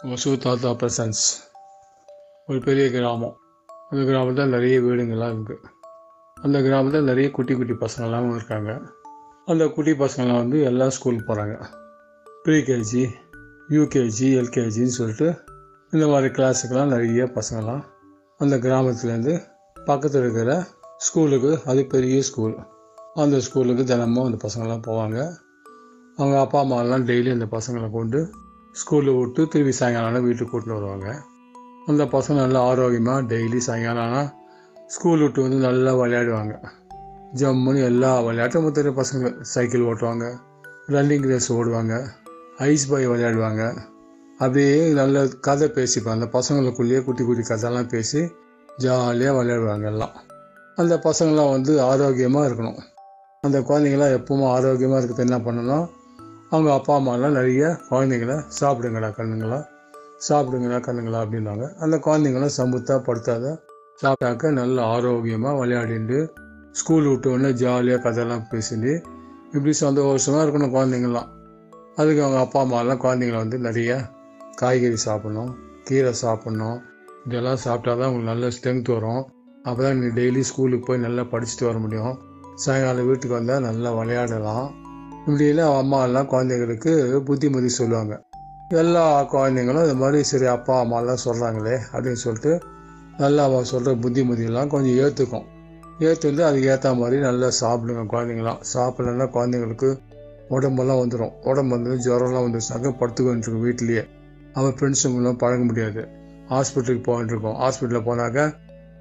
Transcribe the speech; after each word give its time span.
கதை 0.00 0.36
தாத்தா 0.36 0.70
பிரசன்ஸ் 0.70 1.22
ஒரு 2.46 2.60
பெரிய 2.60 2.90
கிராமம். 2.90 3.36
அந்த 3.90 4.04
கிராமத்தில் 4.04 4.48
நிறைய 4.48 4.80
வீடுங்கள்லாம் 4.80 5.34
இருக்குது 5.34 5.56
அந்த 6.34 6.60
கிராமத்தில் 6.60 7.02
நிறைய 7.02 7.30
குட்டி 7.30 7.54
குட்டி 7.54 7.72
பசங்கள்லாம் 7.72 8.34
இருக்காங்க. 8.34 8.80
அந்த 9.46 9.66
குட்டி 9.66 9.90
பசங்கள்லாம் 9.90 10.36
வந்து 10.36 10.62
எல்லாம் 10.62 10.90
ஸ்கூலுக்கு 10.90 11.34
போகிறாங்க 11.34 11.66
ப்ரீகேஜி 12.44 13.10
யூகேஜி 13.68 14.28
எல்கேஜின்னு 14.40 14.96
சொல்லிட்டு 14.98 15.38
இந்த 15.90 16.06
மாதிரி 16.06 16.32
கிளாஸுக்கெல்லாம் 16.32 16.94
நிறைய 16.94 17.24
பசங்கள்லாம் 17.24 17.84
அந்த 18.36 18.56
கிராமத்துலேருந்து 18.56 19.46
பக்கத்தில் 19.84 20.20
இருக்கிற 20.20 20.66
ஸ்கூலுக்கு 20.96 21.60
அது 21.66 21.86
பெரிய 21.86 22.22
ஸ்கூல் 22.22 22.56
அந்த 23.14 23.40
ஸ்கூலுக்கு 23.40 23.84
தினமும் 23.84 24.24
அந்த 24.24 24.48
பசங்கள்லாம் 24.48 24.90
போவாங்க. 24.90 25.46
அவங்க 26.18 26.40
அப்பா 26.40 26.62
அம்மாலாம் 26.62 27.04
டெய்லி 27.08 27.30
அந்த 27.32 27.46
பசங்களை 27.50 27.90
கொண்டு 27.90 28.30
ஸ்கூலில் 28.72 29.18
விட்டு 29.18 29.48
திருப்பி 29.48 29.72
சாயங்காலம் 29.72 30.24
வீட்டுக்கு 30.24 30.60
கூட்டிட்டு 30.60 30.72
வருவாங்க. 30.72 31.20
அந்த 31.86 32.04
பசங்க 32.04 32.34
நல்லா 32.34 32.60
ஆரோக்கியமாக 32.60 33.22
டெய்லி 33.22 33.56
சாயங்காலம் 33.56 34.02
ஆனால் 34.02 34.28
ஸ்கூல் 34.86 35.20
விட்டு 35.20 35.42
வந்து 35.42 35.56
நல்லா 35.56 35.96
விளையாடுவாங்க. 35.96 36.64
ஜம்முன்னு 37.34 37.84
எல்லா 37.84 38.22
விளையாட்டும் 38.22 38.70
தெரியும் 38.70 38.96
பசங்க. 38.96 39.40
சைக்கிள் 39.40 39.80
ஓட்டுவாங்க. 39.80 40.26
ரன்னிங் 40.88 41.26
ரேஸ் 41.26 41.52
ஓடுவாங்க. 41.52 42.08
ஐஸ் 42.56 42.88
பாய் 42.88 43.08
விளையாடுவாங்க. 43.08 43.76
அப்படியே 44.32 44.92
நல்ல 44.92 45.26
கதை 45.26 45.68
பேசிப்பாங்க. 45.68 46.16
அந்த 46.18 46.28
பசங்களுக்குள்ளேயே 46.32 47.04
குட்டி 47.04 47.24
குட்டி 47.24 47.54
கதைலாம் 47.54 47.88
பேசி 47.88 48.30
ஜாலியாக 48.76 49.42
விளையாடுவாங்க 49.42 49.84
எல்லாம். 49.84 50.10
அந்த 50.76 50.96
பசங்களாம் 50.96 51.50
வந்து 51.50 51.82
ஆரோக்கியமாக 51.82 52.48
இருக்கணும். 52.48 52.80
அந்த 53.40 53.60
குழந்தைங்களாம் 53.60 54.16
எப்பவும் 54.18 54.48
ஆரோக்கியமாக 54.48 55.00
இருக்கிறது 55.02 55.24
என்ன 55.26 55.38
பண்ணணும்? 55.38 55.96
அவங்க 56.52 56.72
அப்பா 56.72 56.92
அம்மாலாம் 56.98 57.36
நிறைய 57.38 57.78
குழந்தைங்கள 57.90 58.34
சாப்பிடுங்கடா 58.58 59.08
கண்ணுங்களா? 59.18 59.58
சாப்பிடுங்கடா 60.28 60.78
கண்ணுங்களா 60.86 61.18
அப்படின்னாங்க. 61.24 61.64
அந்த 61.78 61.96
குழந்தைங்களாம் 62.06 62.54
சமுத்தா 62.58 62.96
படுத்தாத 63.08 63.46
சாப்பிட்டாக்க 64.02 64.50
நல்ல 64.50 64.76
ஆரோக்கியமாக 64.94 65.58
விளையாடிட்டு 65.60 66.18
ஸ்கூல் 66.72 67.08
விட்ட 67.08 67.28
உடனே 67.28 67.50
ஜாலியாக 67.52 68.02
கதையெல்லாம் 68.02 68.46
பேசிட்டு 68.50 68.92
இப்படி 69.52 69.72
சந்தோஷமாக 69.72 70.42
இருக்கணும் 70.44 70.74
குழந்தைங்களாம் 70.76 71.28
அதுக்கு 71.96 72.22
அவங்க 72.24 72.40
அப்பா 72.40 72.60
அம்மாலாம் 72.64 73.02
குழந்தைங்கள 73.04 73.38
வந்து 73.44 73.58
நிறைய 73.58 73.92
காய்கறி 74.54 74.98
சாப்பிட்ணும் 75.06 75.50
கீரை 75.88 76.12
சாப்பிட்ணும். 76.22 76.78
இதெல்லாம் 77.24 77.60
சாப்பிட்டா 77.66 77.92
தான் 78.00 78.08
உங்களுக்கு 78.08 78.32
நல்ல 78.32 78.48
ஸ்ட்ரென்த் 78.56 78.90
வரும். 78.96 79.22
அப்போ 79.64 79.80
தான் 79.82 79.96
நீங்கள் 79.98 80.16
டெய்லி 80.18 80.42
ஸ்கூலுக்கு 80.50 80.86
போய் 80.88 81.04
நல்லா 81.06 81.22
படிச்சுட்டு 81.32 81.64
வர 81.64 81.78
முடியும். 81.78 82.14
சாயங்காலம் 82.54 83.08
வீட்டுக்கு 83.08 83.34
வந்தால் 83.36 83.60
நல்லா 83.60 83.90
விளையாடலாம். 83.92 84.68
இப்படியெல்லாம் 85.28 85.76
அம்மா 85.76 86.02
எல்லாம் 86.02 86.28
குழந்தைங்களுக்கு 86.30 87.18
புத்திமதி 87.18 87.68
சொல்லுவாங்க. 87.68 88.22
எல்லா 88.68 89.32
குழந்தைங்களும் 89.32 89.82
இந்த 89.82 89.94
மாதிரி 89.94 90.22
சரி 90.22 90.46
அப்பா 90.46 90.82
அம்மாலாம் 90.84 91.22
சொல்கிறாங்களே 91.24 91.78
அப்படின்னு 91.92 92.20
சொல்லிட்டு 92.22 92.60
நல்லா 93.18 93.44
அவள் 93.44 93.64
சொல்கிற 93.64 93.94
புத்திமதியெல்லாம் 93.94 94.66
கொஞ்சம் 94.66 94.96
ஏற்றுக்கும் 95.04 95.44
ஏற்றுந்து 95.98 96.40
அதுக்கு 96.40 96.68
ஏற்ற 96.68 96.94
மாதிரி 96.94 97.20
நல்லா 97.20 97.46
சாப்பிடுங்க 97.60 98.04
குழந்தைங்களாம். 98.12 98.60
சாப்பிட்லன்னா 98.74 99.26
குழந்தைங்களுக்கு 99.36 99.98
உடம்பெல்லாம் 100.48 100.98
வந்துடும் 100.98 101.32
உடம்பு 101.42 101.80
வந்து 101.80 101.92
ஜுரம்லாம் 102.06 102.46
வந்துருச்சாங்க 102.46 102.92
படுத்துக்கிட்டு 103.00 103.62
வீட்லேயே 103.64 104.04
அவன் 104.52 104.74
ஃப்ரெண்ட்ஸுங்களும் 104.74 105.38
பழக 105.38 105.62
முடியாது. 105.62 106.08
ஹாஸ்பிட்டலுக்கு 106.48 107.02
போயிட்டு 107.02 107.34
இருக்கோம். 107.34 107.58
ஹாஸ்பிட்டலில் 107.60 108.08
போனாக்க 108.08 108.54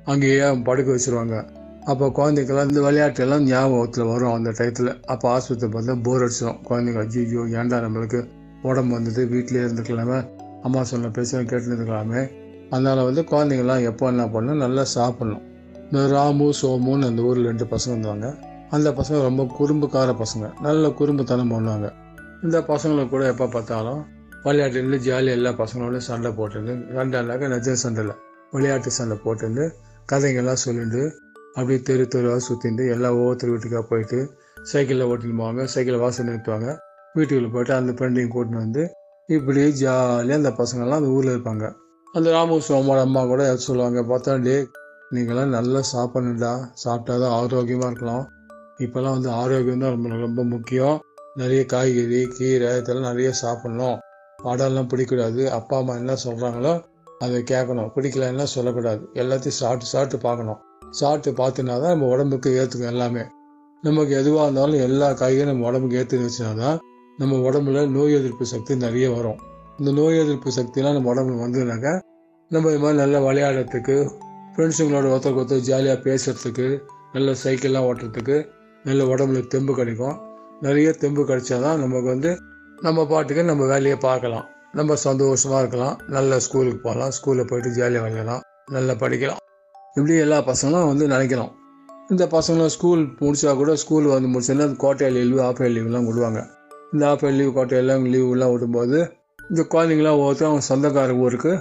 அங்கேயே 0.06 0.52
படுக்க 0.58 0.92
வச்சுருவாங்க. 0.92 1.57
அப்போ 1.92 2.06
குழந்தைக்கெல்லாம் 2.18 2.70
இந்த 2.70 2.82
விளையாட்டெல்லாம் 2.82 3.44
ஞாபகத்தில் 3.44 4.06
வரும் 4.06 4.34
அந்த 4.34 4.50
டயத்தில். 4.50 4.92
அப்போ 5.06 5.26
ஆஸ்பத்திரி 5.36 5.72
பார்த்தா 5.74 5.94
போர் 6.02 6.24
அடிச்சிடும் 6.24 6.58
குழந்தைங்க 6.70 7.04
ஐயோ 7.22 7.44
ஏண்டா 7.60 7.78
நம்மளுக்கு 7.78 8.20
உடம்பு 8.62 8.94
வந்தது? 8.96 9.28
வீட்டிலே 9.28 9.62
இருந்துக்கலாமே. 9.62 10.18
அம்மா 10.64 10.84
சொன்ன 10.84 11.10
பேச 11.10 11.42
கேட்டுருந்துக்கலாமே. 11.42 12.22
அதனால் 12.70 13.04
வந்து 13.04 13.22
குழந்தைங்களாம் 13.22 13.84
எப்போ 13.84 14.06
என்ன 14.08 14.24
பண்ணணும்? 14.26 14.56
நல்லா 14.56 14.84
சாப்பிட்ணும். 14.96 15.44
இந்த 15.84 16.08
ராமு 16.08 16.54
சோமுன்னு 16.62 17.08
அந்த 17.08 17.22
ஊரில் 17.22 17.46
ரெண்டு 17.46 17.66
பசங்க 17.66 17.94
இருந்தாங்க 17.96 18.30
அந்த 18.72 18.90
பசங்க 18.92 19.20
ரொம்ப 19.22 19.44
குறும்புக்கார 19.58 20.14
பசங்க. 20.24 20.46
நல்ல 20.62 20.88
குறும்புத்தனம் 20.90 21.54
பண்ணுவாங்க. 21.54 21.90
இந்த 22.44 22.58
பசங்களை 22.62 23.10
கூட 23.10 23.26
எப்போ 23.28 23.46
பார்த்தாலும் 23.48 24.02
விளையாட்டுலேருந்து 24.44 25.00
ஜாலியாக 25.00 25.38
எல்லா 25.40 25.52
பசங்களோட 25.62 25.98
சண்டை 25.98 26.32
போட்டுருந்து 26.32 26.74
சண்டைனாக்க 26.98 27.48
நிஜ 27.48 27.76
சண்டையில் 27.76 28.14
விளையாட்டு 28.52 28.92
சண்டை 28.92 29.18
போட்டுருந்து 29.24 29.66
கதைங்கள்லாம் 30.12 30.62
சொல்லிட்டு 30.66 31.02
அப்படியே 31.58 31.82
தெரு 31.82 32.08
தெருவாக 32.08 32.42
சுற்றிட்டு 32.48 32.84
எல்லா 32.96 33.10
ஒவ்வொருத்தர் 33.14 33.52
வீட்டுக்காக 33.54 33.84
போயிட்டு 33.92 34.20
சைக்கிளில் 34.72 35.08
ஓட்டின்னு 35.12 35.40
போவாங்க 35.42 35.64
சைக்கிளை 35.64 36.00
வாசல் 36.00 36.28
நிறுத்துவாங்க 36.30 36.70
வீட்டுக்குள்ளே 37.16 37.52
போயிட்டு 37.54 37.74
அந்த 37.74 37.92
ஃப்ரெண்டையும் 37.92 38.34
கூட்டின்னு 38.36 38.64
வந்து 38.66 38.84
இப்படி 39.30 39.72
ஜாலியாக 39.72 40.40
அந்த 40.42 40.52
பசங்கள்லாம் 40.60 41.00
அந்த 41.02 41.10
ஊரில் 41.16 41.34
இருப்பாங்க. 41.36 41.66
அந்த 42.14 42.32
ராமு 42.32 42.60
அம்மா 43.06 43.26
கூட 43.26 43.42
ஏதாவது 43.44 43.68
சொல்லுவாங்க 43.70 44.02
பார்த்தா 44.02 44.36
டே 44.42 44.58
நீங்களாம் 45.16 45.56
நல்லா 45.58 45.82
சாப்பிடணுண்டா 45.94 46.52
சாப்பிட்டா 46.74 47.14
தான் 47.18 47.36
ஆரோக்கியமாக 47.40 47.90
இருக்கலாம். 47.92 48.26
இப்போல்லாம் 48.78 49.16
வந்து 49.18 49.30
ஆரோக்கியம் 49.30 49.84
தான் 49.84 49.94
ரொம்ப 49.96 50.10
ரொம்ப 50.10 50.44
முக்கியம். 50.44 50.98
நிறைய 51.36 51.66
காய்கறி 51.66 52.28
கீரை 52.38 52.78
இதெல்லாம் 52.78 53.10
நிறைய 53.12 53.34
சாப்பிட்ணும். 53.42 53.98
படம்லாம் 54.44 54.90
பிடிக்கூடாது 54.94 55.44
அப்பா 55.60 55.78
அம்மா 55.78 55.94
என்ன 55.96 56.16
சொல்கிறாங்களோ 56.26 56.74
அதை 57.20 57.38
கேட்கணும். 57.42 57.92
பிடிக்கலன்னா 57.96 58.44
சொல்லக்கூடாது. 58.44 59.02
எல்லாத்தையும் 59.14 59.60
சாப்பிட்டு 59.62 59.86
சாப்பிட்டு 59.86 60.18
பார்க்கணும். 60.28 60.60
சாப்பிட்டு 60.92 61.32
பார்த்தினா 61.44 61.76
தான் 61.82 61.94
நம்ம 61.94 62.08
உடம்புக்கு 62.08 62.50
ஏற்றுக்கும் 62.60 62.92
எல்லாமே. 62.94 63.24
நமக்கு 63.84 64.16
எதுவாக 64.16 64.46
இருந்தாலும் 64.46 64.80
எல்லா 64.80 65.08
காய்கறியும் 65.12 65.52
நம்ம 65.52 65.66
உடம்புக்கு 65.70 66.00
ஏற்றுன்னு 66.02 66.28
வச்சுனா 66.30 66.56
தான் 66.56 66.78
நம்ம 67.18 67.36
உடம்புல 67.50 67.88
நோய் 67.88 68.14
எதிர்ப்பு 68.14 68.46
சக்தி 68.46 68.76
நிறைய 68.76 69.12
வரும். 69.12 69.40
இந்த 69.80 69.92
நோய் 69.92 70.18
எதிர்ப்பு 70.18 70.52
சக்திலாம் 70.58 70.94
நம்ம 70.94 71.14
உடம்புல 71.14 71.38
வந்ததுனாக்கா 71.46 71.94
நம்ம 72.52 72.70
இது 72.70 72.80
மாதிரி 72.80 72.98
நல்லா 72.98 73.20
விளையாடுறதுக்கு 73.20 73.96
ஃப்ரெண்ட்ஸுங்களோட 74.56 75.08
ஒருத்தருக்கு 75.14 75.42
ஒருத்தர் 75.44 75.66
ஜாலியாக 75.70 76.00
பேசுறதுக்கு 76.06 76.68
நல்ல 77.14 77.32
சைக்கிள்லாம் 77.44 77.88
ஓட்டுறதுக்கு 77.90 78.38
நல்ல 78.86 79.04
உடம்புல 79.04 79.48
தெம்பு 79.48 79.76
கிடைக்கும். 79.76 80.16
நிறைய 80.62 80.92
தெம்பு 80.92 81.24
கிடைச்சாதான் 81.24 81.78
நமக்கு 81.78 82.04
வந்து 82.04 82.38
நம்ம 82.82 83.06
பாட்டுக்கு 83.06 83.44
நம்ம 83.44 83.66
வேலையை 83.66 83.98
பார்க்கலாம். 83.98 84.46
நம்ம 84.74 84.96
சந்தோஷமாக 84.96 85.60
இருக்கலாம். 85.60 85.98
நல்ல 86.08 86.40
ஸ்கூலுக்கு 86.40 86.82
போகலாம். 86.82 87.10
ஸ்கூலில் 87.10 87.50
போயிட்டு 87.50 87.72
ஜாலியாக 87.72 88.06
விளையாடலாம். 88.08 88.42
நல்லா 88.72 88.94
படிக்கலாம். 88.94 89.42
இப்படி 89.98 90.16
எல்லா 90.24 90.38
பசங்களும் 90.50 90.90
வந்து 90.90 91.06
நினைக்கிறோம். 91.14 91.52
இந்த 92.14 92.24
பசங்களும் 92.34 92.74
ஸ்கூல் 92.74 93.02
முடிச்சா 93.22 93.52
கூட 93.62 93.72
ஸ்கூல் 93.84 94.06
வந்து 94.16 94.30
முடிச்சோன்னா 94.34 94.66
குவார்டர் 94.84 95.14
லீவு 95.16 95.40
ஆஃப் 95.46 95.62
லீவ்லாம் 95.76 96.08
விடுவாங்க. 96.10 96.42
இந்த 96.94 97.04
ஆஃப் 97.12 97.26
லீவ் 97.38 97.56
கோட்டையெல்லாம் 97.58 98.04
லீவுலாம் 98.14 98.52
விடும்போது 98.54 98.98
இந்த 99.50 99.64
குழந்தைங்களாம் 99.74 100.20
ஒவ்வொருத்தரும் 100.20 100.52
அவங்க 100.52 100.66
சொந்தக்கார 100.70 101.16
ஊருக்கு 101.24 101.52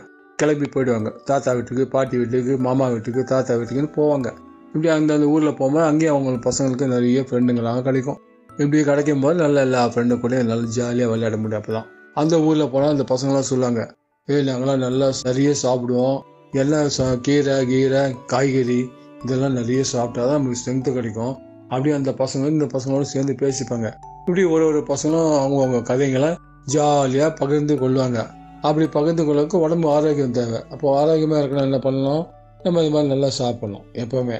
கிளம்பி 0.42 0.66
போயிடுவாங்க. 0.74 1.10
தாத்தா 1.30 1.50
வீட்டுக்கு 1.58 1.84
பாட்டி 1.94 2.16
வீட்டுக்கு 2.22 2.54
மாமா 2.66 2.86
வீட்டுக்கு 2.94 3.24
தாத்தா 3.32 3.52
வீட்டுக்குன்னு 3.58 3.92
போவாங்க. 3.98 4.28
இப்படி 4.72 4.88
அந்தந்த 4.96 5.26
ஊரில் 5.34 5.56
போகும்போது 5.60 5.86
அங்கேயும் 5.90 6.14
அவங்க 6.14 6.38
பசங்களுக்கு 6.48 6.86
நிறைய 6.94 7.20
ஃப்ரெண்டுங்களாக 7.28 7.82
கிடைக்கும். 7.88 8.18
இப்படி 8.50 8.84
கிடைக்கும் 8.90 9.22
போது 9.24 9.36
நல்ல 9.44 9.66
எல்லா 9.66 9.82
ஃப்ரெண்டு 9.92 10.14
கூட 10.20 10.42
நல்லா 10.52 10.70
ஜாலியாக 10.78 11.10
விளையாட 11.12 11.36
முடியும் 11.42 11.62
அப்போ 11.62 11.72
தான் 11.78 11.88
அந்த 12.22 12.34
ஊரில் 12.46 12.70
போனால் 12.74 12.94
அந்த 12.96 13.06
பசங்களாம் 13.12 13.50
சொல்லுவாங்க 13.52 13.82
ஏய் 14.28 14.48
நாங்களாம் 14.48 14.82
நல்லா 14.86 15.08
நிறைய 15.28 15.50
சாப்பிடுவோம். 15.62 16.18
எல்லாம் 16.56 16.88
சா 16.88 17.14
கீரை 17.14 17.66
கீரை 17.66 18.02
காய்கறி 18.26 18.88
இதெல்லாம் 19.24 19.52
நிறைய 19.52 19.84
சாப்பிட்டா 19.84 20.22
தான் 20.26 20.36
நமக்கு 20.38 20.58
ஸ்ட்ரென்த்து 20.60 20.92
கிடைக்கும். 20.92 21.34
அப்படியே 21.68 21.94
அந்த 21.94 22.10
பசங்க 22.10 22.46
இந்த 22.46 22.64
பசங்களோட 22.64 23.00
சேர்ந்து 23.00 23.32
பேசிப்பாங்க. 23.32 23.88
இப்படி 24.20 24.44
ஒரு 24.44 24.64
ஒரு 24.66 24.80
பசங்களும் 24.88 25.34
அவங்கவுங்க 25.42 25.80
கதைங்களை 25.90 26.36
ஜாலியாக 26.64 27.32
பகிர்ந்து 27.32 27.74
கொள்வாங்க. 27.74 28.20
அப்படி 28.62 28.86
பகிர்ந்து 28.86 29.24
கொள்ளக்கு 29.24 29.60
உடம்பு 29.60 29.88
ஆரோக்கியம் 29.90 30.30
தேவை. 30.30 30.60
அப்போ 30.70 31.00
ஆரோக்கியமாக 31.00 31.42
இருக்கணும் 31.42 31.66
என்ன 31.68 31.76
பண்ணணும்? 31.76 32.24
நம்ம 32.62 32.82
இது 32.82 32.90
மாதிரி 32.90 33.12
நல்லா 33.12 33.28
சாப்பிடணும் 33.28 33.84
எப்போவுமே. 33.92 34.38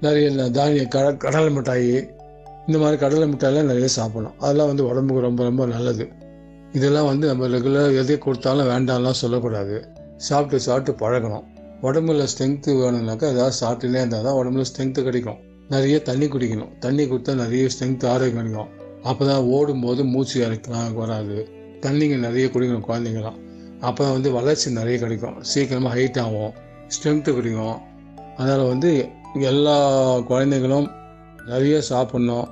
நிறைய 0.00 0.48
தானிய 0.48 0.84
கட 0.84 1.14
கடலை 1.14 1.50
மிட்டாய் 1.50 1.92
இந்த 2.66 2.78
மாதிரி 2.78 2.96
கடலை 3.00 3.28
மிட்டாயெல்லாம் 3.32 3.70
நிறைய 3.72 3.88
சாப்பிடணும். 3.88 4.34
அதெல்லாம் 4.38 4.66
வந்து 4.66 4.86
உடம்புக்கு 4.88 5.20
ரொம்ப 5.20 5.42
ரொம்ப 5.42 5.66
நல்லது. 5.66 6.06
இதெல்லாம் 6.72 7.06
வந்து 7.06 7.26
நம்ம 7.26 7.46
ரெகுலர் 7.46 7.96
எதை 7.96 8.18
கொடுத்தாலும் 8.18 8.68
வேண்டாம்லாம் 8.68 9.20
சொல்லக்கூடாது. 9.22 9.76
சாப்பிட்டு 10.28 10.58
சாப்பிட்டு 10.60 10.92
பழகணும். 11.02 11.44
உடம்புல 11.82 12.24
ஸ்ட்ரென்த்து 12.32 12.70
வேணும்னாக்கா 12.80 13.26
ஏதாவது 13.34 13.54
சாப்பிட்டுனே 13.60 14.00
இருந்தால் 14.02 14.26
தான் 14.26 14.38
உடம்புல 14.40 14.64
ஸ்ட்ரென்த்து 14.70 15.02
கிடைக்கும். 15.08 15.38
நிறைய 15.68 15.96
தண்ணி 16.08 16.26
குடிக்கணும். 16.26 16.72
தண்ணி 16.78 17.04
குடித்தா 17.04 17.32
நிறைய 17.34 17.64
ஸ்ட்ரென்த் 17.74 18.06
ஆரோக்கியம் 18.12 18.38
கிடைக்கும். 18.40 18.70
அப்போ 19.02 19.22
தான் 19.26 19.44
ஓடும்போது 19.56 20.04
மூச்சு 20.04 20.36
இறக்கலாம் 20.46 20.94
வராது. 20.94 21.36
தண்ணிங்க 21.84 22.16
நிறைய 22.26 22.46
குடிக்கணும் 22.54 22.86
குழந்தைங்களாம் 22.88 23.38
அப்போ 23.80 24.00
தான் 24.04 24.12
வந்து 24.12 24.30
வளர்ச்சி 24.32 24.68
நிறைய 24.70 24.96
கிடைக்கும். 24.98 25.36
சீக்கிரமாக 25.50 25.92
ஹைட் 25.96 26.18
ஆகும். 26.20 26.52
ஸ்ட்ரென்த்து 26.94 27.30
கிடைக்கும். 27.34 27.78
அதனால் 28.36 28.64
வந்து 28.66 28.90
எல்லா 29.50 29.76
குழந்தைகளும் 30.30 30.88
நிறைய 31.46 31.76
சாப்பிட்ணும். 31.90 32.46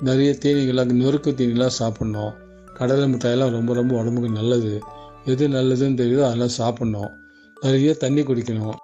நிறைய 0.00 0.30
தீனிகளாக 0.42 0.94
நொறுக்கு 1.02 1.30
தீனிகளாக 1.40 1.72
சாப்பிட்ணும். 1.80 2.32
கடலை 2.78 3.06
மிட்டாயெல்லாம் 3.12 3.54
ரொம்ப 3.56 3.74
ரொம்ப 3.74 3.92
உடம்புக்கு 4.00 4.30
நல்லது. 4.30 4.72
எது 5.24 5.48
நல்லதுன்னு 5.48 6.00
தெரியுதோ 6.02 6.22
அதெல்லாம் 6.26 6.56
சாப்பிட்ணும். 6.58 7.10
நிறைய 7.56 7.94
தண்ணி 7.94 8.22
குடிக்கணும். 8.22 8.76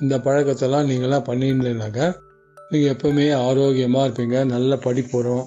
இந்த 0.00 0.18
பழக்கத்தெல்லாம் 0.18 0.88
நீங்களாம் 0.90 1.26
பண்ணியிருந்தீங்கனாக்கா 1.28 2.14
நீங்கள் 2.70 2.92
எப்பவுமே 2.94 3.32
ஆரோக்கியமாக 3.32 4.06
இருப்பீங்க. 4.08 4.44
நல்ல 4.44 4.76
படிப்பு 4.76 5.22
வரும் 5.22 5.44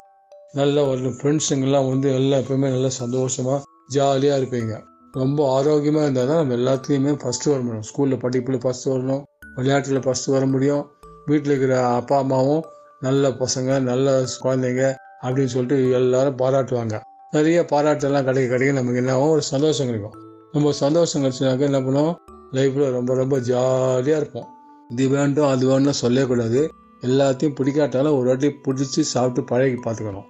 நல்ல 0.54 0.88
ஒரு 0.88 1.02
ஃப்ரெண்ட்ஸுங்கெல்லாம் 1.02 1.90
வந்து 1.90 2.14
எல்லாம் 2.14 2.42
எப்பவுமே 2.44 2.68
நல்லா 2.70 2.88
சந்தோஷமாக 2.88 3.64
ஜாலியாக 3.88 4.40
இருப்பீங்க. 4.42 4.80
ரொம்ப 5.14 5.54
ஆரோக்கியமாக 5.56 6.04
இருந்தால் 6.04 6.28
தான் 6.28 6.48
நம்ம 6.48 6.56
எல்லாத்துலேயுமே 6.56 7.14
ஃபஸ்ட்டு 7.24 7.52
வர 7.52 7.60
முடியும். 7.60 7.88
ஸ்கூலில் 7.90 8.22
படிப்பில் 8.24 8.58
ஃபஸ்ட்டு 8.58 8.92
வரணும். 8.94 9.24
விளையாட்டில் 9.56 10.06
ஃபஸ்ட்டு 10.06 10.32
வர 10.32 10.46
முடியும். 10.46 10.92
வீட்டில் 11.26 11.52
இருக்கிற 11.52 11.88
அப்பா 11.88 12.18
அம்மாவும் 12.18 12.64
நல்ல 13.00 13.30
பசங்க 13.30 13.80
நல்ல 13.80 14.24
குழந்தைங்க 14.44 14.96
அப்படின்னு 15.22 15.46
சொல்லிட்டு 15.46 15.92
எல்லாரும் 15.92 16.38
பாராட்டுவாங்க. 16.42 17.00
நிறைய 17.32 17.66
பாராட்டெல்லாம் 17.72 18.24
கிடைக்க 18.24 18.50
கிடைக்க 18.50 18.80
நமக்கு 18.82 18.98
என்ன 18.98 19.14
ஆகும்? 19.14 19.30
ஒரு 19.30 19.42
சந்தோஷம் 19.42 19.88
கிடைக்கும். 19.88 20.25
நம்ம 20.56 20.72
சந்தோஷம் 20.72 21.24
கிடச்சினாக்க 21.24 21.60
என்ன 21.60 21.80
பண்ணுவோம்? 21.80 22.16
லைஃப்பில் 22.52 22.92
ரொம்ப 22.92 23.16
ரொம்ப 23.16 23.40
ஜாலியாக 23.40 24.22
இருப்போம். 24.22 24.48
இது 24.90 25.08
வேண்டும் 25.08 25.48
அது 25.48 25.64
வேணும்னு 25.70 25.90
சொல்லக்கூடாது. 25.90 26.72
எல்லாத்தையும் 27.02 27.56
பிடிக்காட்டாலும் 27.56 28.18
ஒரு 28.18 28.24
வாட்டி 28.24 28.48
பிடிச்சி 28.48 29.02
சாப்பிட்டு 29.02 29.44
பழகி 29.44 29.74
பார்த்துக்கணும். 29.74 30.28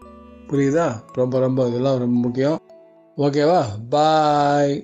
புரியுதா? 0.48 0.88
ரொம்ப 1.14 1.40
ரொம்ப 1.40 1.68
இதெல்லாம் 1.68 1.98
ரொம்ப 1.98 2.20
முக்கியம். 2.20 2.60
ஓகேவா 3.18 3.64
பாய் 3.90 4.84